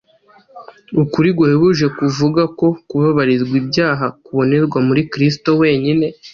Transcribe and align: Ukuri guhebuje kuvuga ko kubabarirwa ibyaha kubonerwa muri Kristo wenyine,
Ukuri 1.01 1.29
guhebuje 1.37 1.85
kuvuga 1.97 2.41
ko 2.59 2.67
kubabarirwa 2.87 3.55
ibyaha 3.61 4.05
kubonerwa 4.23 4.77
muri 4.87 5.01
Kristo 5.11 5.49
wenyine, 5.61 6.05